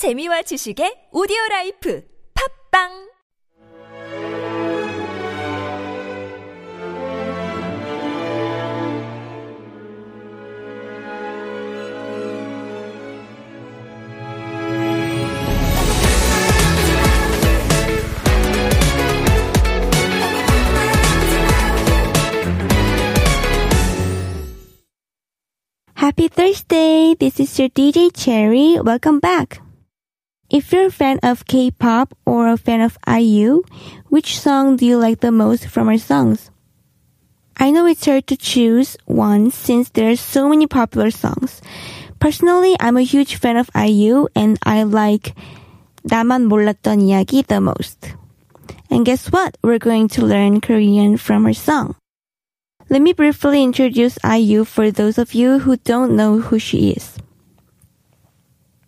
[0.00, 2.00] 재미와 지식의 오디오 라이프
[2.32, 2.88] 팝빵
[26.00, 27.14] Happy Thursday!
[27.20, 28.80] This is your DJ Cherry.
[28.80, 29.60] Welcome back.
[30.49, 33.63] If you're a fan of K-pop or a fan of IU,
[34.09, 36.51] which song do you like the most from her songs?
[37.57, 41.61] I know it's hard to choose one since there are so many popular songs.
[42.19, 45.33] Personally, I'm a huge fan of IU and I like
[46.07, 48.13] 나만 몰랐던 이야기 the most.
[48.89, 49.57] And guess what?
[49.63, 51.95] We're going to learn Korean from her song.
[52.89, 57.17] Let me briefly introduce IU for those of you who don't know who she is.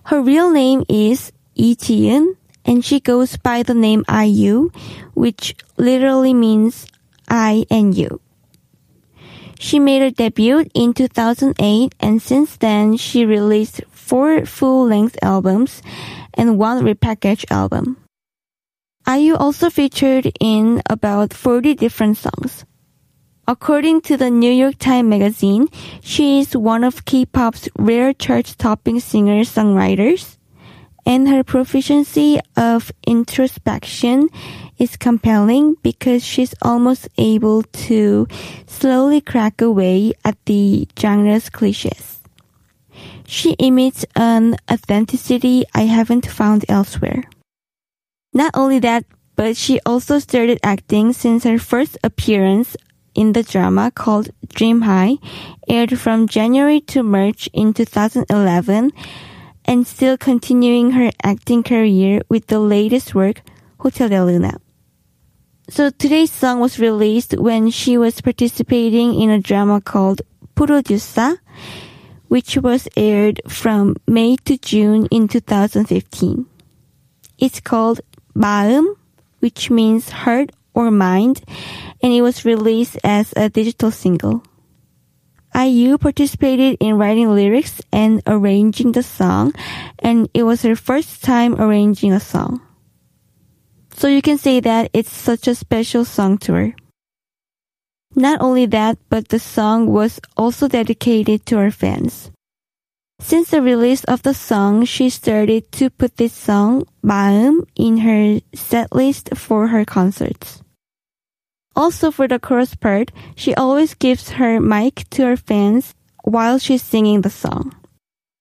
[0.04, 4.71] Her real name is Lee and she goes by the name IU,
[5.15, 6.87] which literally means
[7.29, 8.21] I and you.
[9.59, 15.83] She made her debut in 2008, and since then she released four full-length albums
[16.35, 17.97] and one repackaged album.
[19.07, 22.65] IU also featured in about 40 different songs.
[23.47, 25.69] According to the New York Times Magazine,
[26.01, 30.39] she is one of K-pop's rare chart-topping singer-songwriters,
[31.05, 34.29] and her proficiency of introspection
[34.79, 38.27] is compelling because she's almost able to
[38.67, 42.21] slowly crack away at the genre's cliches.
[43.27, 47.25] She emits an authenticity I haven't found elsewhere.
[48.35, 49.05] Not only that,
[49.37, 52.77] but she also started acting since her first appearance
[53.15, 55.17] in the drama called Dream High,
[55.69, 58.93] aired from January to March in 2011,
[59.73, 63.41] and still continuing her acting career with the latest work,
[63.81, 64.61] Hotel de Luna.
[65.71, 70.21] So today's song was released when she was participating in a drama called
[70.55, 71.39] Produsa,
[72.29, 76.45] which was aired from May to June in 2015.
[77.39, 78.03] It's called
[78.37, 78.97] 마음,
[79.41, 81.41] which means heart or mind,
[82.03, 84.45] and it was released as a digital single.
[85.55, 89.53] IU participated in writing lyrics and arranging the song,
[89.99, 92.61] and it was her first time arranging a song.
[93.95, 96.75] So you can say that it's such a special song to her.
[98.15, 102.31] Not only that, but the song was also dedicated to her fans.
[103.21, 108.41] Since the release of the song, she started to put this song, 마음, in her
[108.53, 110.63] setlist for her concerts.
[111.75, 115.95] Also for the chorus part, she always gives her mic to her fans
[116.25, 117.75] while she's singing the song.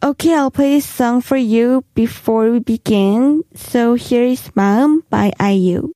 [0.03, 3.43] Okay, I'll play this song for you before we begin.
[3.53, 5.93] So here is Maum by IU.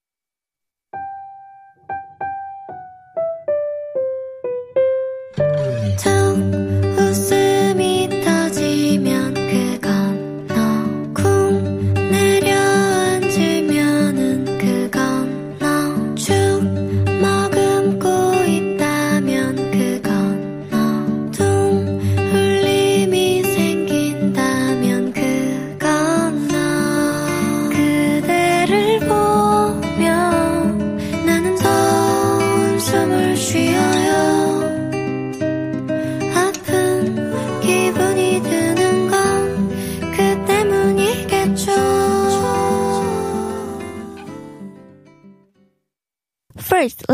[5.97, 6.64] Tell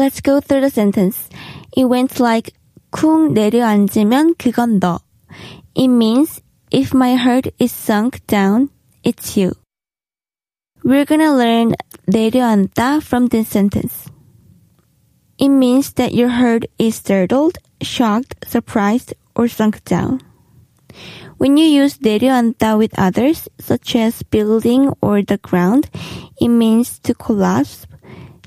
[0.00, 1.28] let's go through the sentence.
[1.76, 2.52] It went like
[2.90, 5.00] 쿵 내려앉으면 그건 너.
[5.74, 6.40] It means
[6.70, 8.70] if my heart is sunk down,
[9.04, 9.52] it's you.
[10.82, 11.74] We're gonna learn
[12.08, 14.08] 내려앉다 from this sentence.
[15.38, 20.22] It means that your heart is startled, shocked, surprised, or sunk down.
[21.38, 25.90] When you use 내려앉다 with others, such as building or the ground,
[26.40, 27.86] it means to collapse,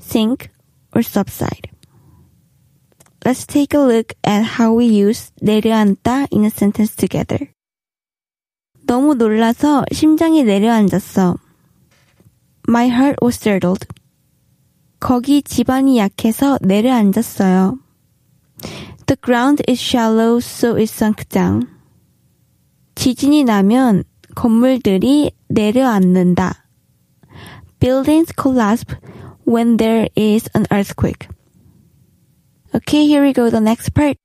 [0.00, 0.50] sink,
[0.95, 1.69] or subside.
[3.25, 7.51] Let's take a look at how we use 내려앉다 in a sentence together.
[8.85, 11.37] 너무 놀라서 심장이 내려앉았어.
[12.67, 13.85] My heart was startled.
[14.99, 17.79] 거기 지반이 약해서 내려앉았어요.
[19.07, 21.67] The ground is shallow, so it sunk down.
[22.95, 24.03] 지진이 나면
[24.35, 26.67] 건물들이 내려앉는다.
[27.79, 28.97] Buildings collapse
[29.45, 31.27] when there is an earthquake.
[32.73, 34.17] Okay, here we go, the next part.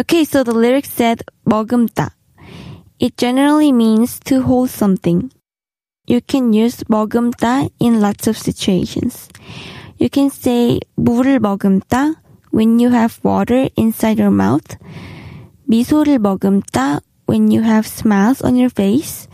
[0.00, 2.10] Okay, so the lyric said 머금다.
[2.98, 5.30] It generally means to hold something.
[6.06, 9.28] You can use 머금다 in lots of situations.
[9.98, 12.14] You can say 물을 머금다
[12.50, 14.76] when you have water inside your mouth.
[15.68, 17.00] 미소를 머금다
[17.30, 19.28] when you have smiles on your face.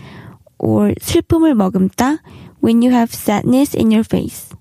[0.59, 2.19] Or 슬픔을 머금다
[2.63, 4.55] when you have sadness in your face.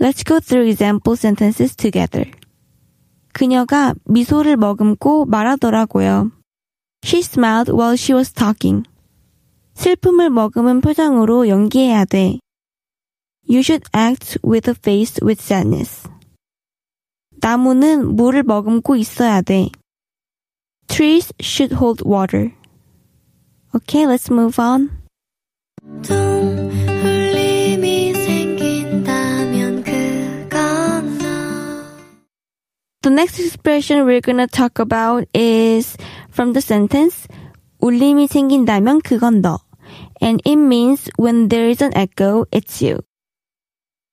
[0.00, 2.28] Let's go through example sentences together.
[3.32, 6.32] 그녀가 미소를 머금고 말하더라고요.
[7.04, 8.84] She smiled while she was talking.
[9.74, 12.38] 슬픔을 머금은 표정으로 연기해야 돼.
[13.48, 16.08] You should act with a face with sadness.
[17.40, 19.70] 나무는 물을 머금고 있어야 돼.
[20.89, 22.53] Trees should hold water.
[23.75, 24.89] Okay, let's move on.
[26.01, 26.15] 좀
[27.03, 31.25] 울림이 생긴다면 그건 너
[33.01, 35.97] The next expression we're gonna talk about is
[36.31, 37.27] from the sentence
[37.81, 39.59] 울림이 생긴다면 그건 너.
[40.21, 42.99] And it means when there is an echo, it's you.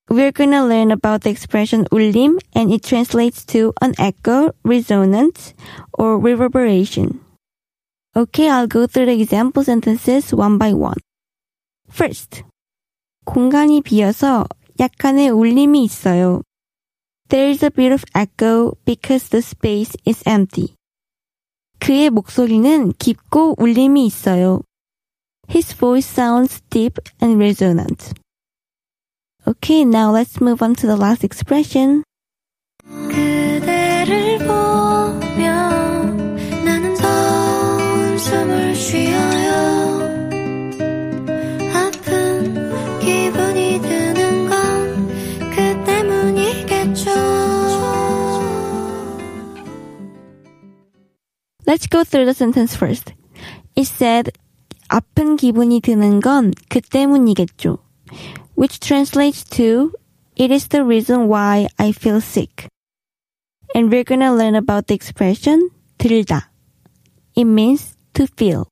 [0.09, 5.55] We're gonna learn about the expression 울림 and it translates to an echo, resonance,
[5.93, 7.21] or reverberation.
[8.15, 10.99] Okay, I'll go through the example sentences one by one.
[11.89, 12.43] First,
[13.25, 14.47] 공간이 비어서
[14.79, 16.43] 약간의 울림이 있어요.
[17.29, 20.75] There is a bit of echo because the space is empty.
[21.79, 24.61] 그의 목소리는 깊고 울림이 있어요.
[25.49, 28.13] His voice sounds deep and resonant.
[29.48, 32.04] Okay, now let's move on to the last expression.
[32.84, 35.44] 그대를 보며
[36.66, 39.90] 나는 한숨을 쉬어요
[41.74, 45.08] 아픈 기분이 드는 건
[45.56, 47.12] 그 때문이겠죠
[51.66, 53.14] Let's go through the sentence first.
[53.78, 54.32] It said,
[54.90, 57.78] 아픈 기분이 드는 건 그 때문이겠죠.
[58.57, 59.95] Which translates to,
[60.37, 62.69] it is the reason why I feel sick.
[63.75, 66.45] And we're gonna learn about the expression, 들다.
[67.35, 68.69] It means to feel.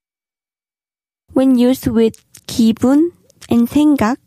[1.32, 2.14] When used with
[2.46, 3.12] 기분
[3.48, 4.18] and 생각,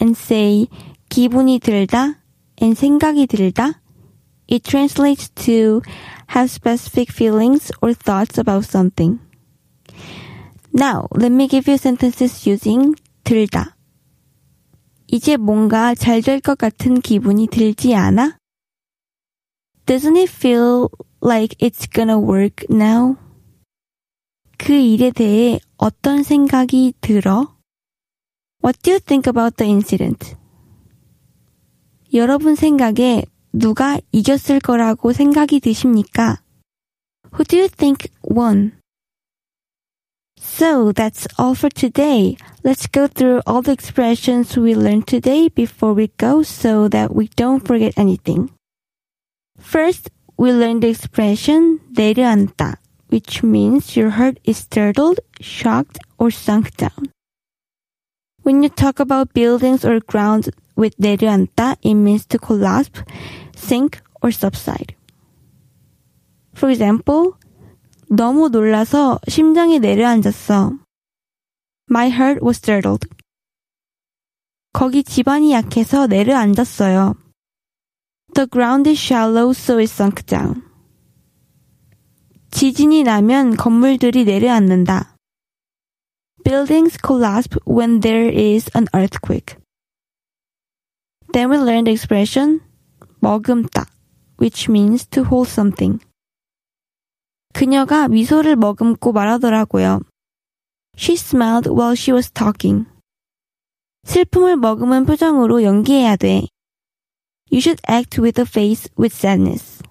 [0.00, 0.68] and say,
[1.10, 2.16] 기분이 들다
[2.60, 3.80] and 생각이 들다,
[4.48, 5.82] it translates to
[6.28, 9.20] have specific feelings or thoughts about something.
[10.72, 12.94] Now, let me give you sentences using
[13.24, 13.74] 들다.
[15.07, 18.37] 이제 뭔가 잘 될 것 같은 기분이 들지 않아?
[19.85, 20.89] Doesn't it feel
[21.23, 23.15] like it's gonna work now?
[24.57, 27.55] 그 일에 대해 어떤 생각이 들어?
[28.63, 30.35] What do you think about the incident?
[32.13, 33.23] 여러분 생각에
[33.53, 36.41] 누가 이겼을 거라고 생각이 드십니까?
[37.33, 38.73] Who do you think won?
[40.39, 42.35] So that's all for today.
[42.66, 47.28] Let's go through all the expressions we learned today before we go so that we
[47.34, 48.50] don't forget anything.
[49.58, 52.76] First, we learned the expression 내려앉다,
[53.08, 57.10] which means your heart is startled, shocked, or sunk down.
[58.42, 63.02] When you talk about buildings or ground with 내려앉다, it means to collapse,
[63.54, 64.94] sink, or subside.
[66.54, 67.34] For example,
[68.10, 70.78] 너무 놀라서 심장이 내려앉았어.
[71.89, 73.07] My heart was startled.
[74.73, 77.15] 거기 지반이 약해서 내려앉았어요.
[78.33, 80.63] The ground is shallow, so it sunk down.
[82.51, 85.15] 지진이 나면 건물들이 내려앉는다.
[86.43, 89.57] Buildings collapse when there is an earthquake.
[91.33, 92.61] Then we learned the expression
[93.21, 93.85] 머금다,
[94.39, 95.99] which means to hold something.
[97.53, 100.01] 그녀가 미소를 머금고 말하더라고요.
[100.96, 102.86] She smiled while she was talking.
[104.04, 106.46] 슬픔을 머금은 표정으로 연기해야 돼.
[107.50, 109.82] You should act with a face with sadness.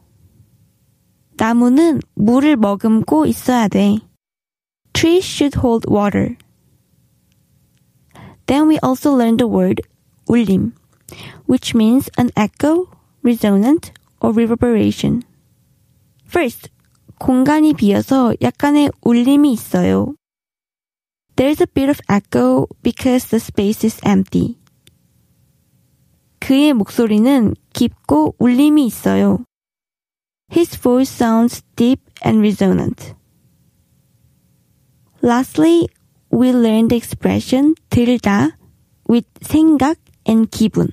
[1.37, 3.99] 나무는 물을 머금고 있어야 돼.
[4.93, 6.37] Trees should hold water.
[8.47, 9.81] Then we also learned the word
[10.27, 10.73] 울림,
[11.47, 12.89] which means an echo,
[13.23, 15.23] resonant, or reverberation.
[16.27, 16.69] First,
[17.19, 20.15] 공간이 비어서 약간의 울림이 있어요.
[21.35, 24.57] There's a bit of echo because the space is empty.
[26.39, 29.45] 그의 목소리는 깊고 울림이 있어요.
[30.51, 33.15] His voice sounds deep and resonant.
[35.23, 35.87] Lastly,
[36.31, 38.57] we learned the expression 들다
[39.07, 40.89] with 생각 and 기분.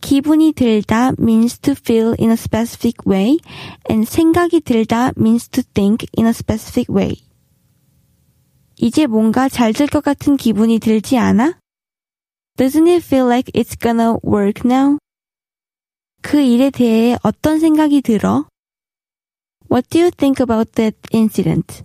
[0.00, 3.38] 기분이 들다 means to feel in a specific way
[3.88, 7.16] and 생각이 들다 means to think in a specific way.
[8.81, 11.59] 이제 뭔가 잘 될 것 같은 기분이 들지 않아?
[12.57, 14.97] Doesn't it feel like it's gonna work now?
[16.21, 18.47] 그 일에 대해 어떤 생각이 들어?
[19.71, 21.81] What do you think about that incident?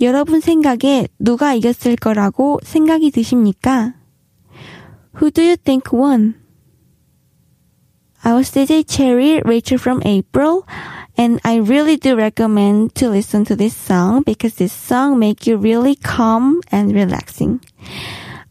[0.00, 3.94] 여러분 생각에 누가 이겼을 거라고 생각이 드십니까?
[5.16, 6.34] Who do you think won?
[8.22, 10.62] I was DJ Cherry, Rachel from April,
[11.16, 15.56] and I really do recommend to listen to this song because this song make you
[15.56, 17.60] really calm and relaxing.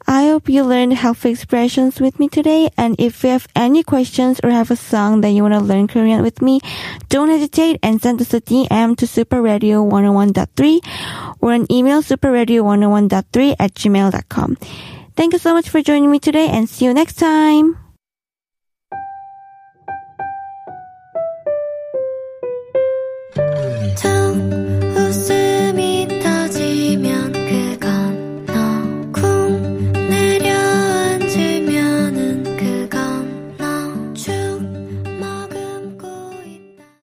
[0.07, 2.69] I hope you learned helpful expressions with me today.
[2.77, 5.87] And if you have any questions or have a song that you want to learn
[5.87, 6.59] Korean with me,
[7.09, 14.57] don't hesitate and send us a DM to superradio101.3 or an email superradio101.3 at gmail.com.
[15.15, 17.84] Thank you so much for joining me today and see you next time.